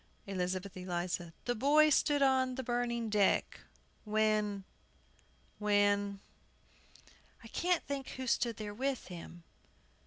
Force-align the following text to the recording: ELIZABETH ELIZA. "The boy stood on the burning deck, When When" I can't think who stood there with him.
ELIZABETH 0.25 0.75
ELIZA. 0.77 1.31
"The 1.45 1.53
boy 1.53 1.91
stood 1.91 2.23
on 2.23 2.55
the 2.55 2.63
burning 2.63 3.07
deck, 3.07 3.59
When 4.03 4.63
When" 5.59 6.21
I 7.43 7.47
can't 7.49 7.83
think 7.85 8.09
who 8.17 8.25
stood 8.25 8.57
there 8.57 8.73
with 8.73 9.09
him. 9.09 9.43